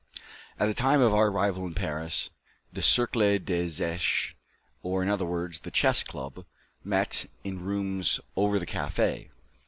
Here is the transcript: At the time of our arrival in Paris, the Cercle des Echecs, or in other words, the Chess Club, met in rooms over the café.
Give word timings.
At 0.59 0.65
the 0.65 0.73
time 0.73 0.99
of 0.99 1.13
our 1.13 1.27
arrival 1.27 1.63
in 1.67 1.75
Paris, 1.75 2.31
the 2.73 2.81
Cercle 2.81 3.37
des 3.37 3.67
Echecs, 3.83 4.33
or 4.81 5.03
in 5.03 5.09
other 5.09 5.25
words, 5.27 5.59
the 5.59 5.69
Chess 5.69 6.03
Club, 6.03 6.43
met 6.83 7.27
in 7.43 7.63
rooms 7.63 8.19
over 8.35 8.57
the 8.57 8.65
café. 8.65 9.29